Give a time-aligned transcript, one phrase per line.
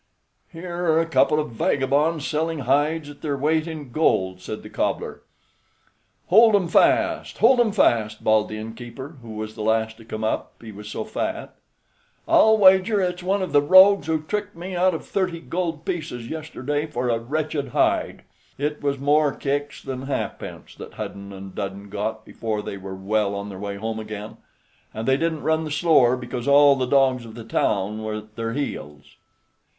[0.51, 4.69] "Here are a couple of vagabonds selling hides at their weight in gold," said the
[4.71, 5.21] cobbler.
[6.25, 10.23] "Hold 'em fast; hold 'em fast!" bawled the innkeeper, who was the last to come
[10.23, 11.53] up, he was so fat.
[12.27, 16.27] "I'll wager it's one of the rogues who tricked me out of thirty gold pieces
[16.27, 18.23] yesterday for a wretched hide."
[18.57, 23.35] It was more kicks than halfpence that Hudden and Dudden got before they were well
[23.35, 24.37] on their way home again,
[24.95, 28.35] and they didn't run the slower because all the dogs of the town were at
[28.35, 29.17] their heels.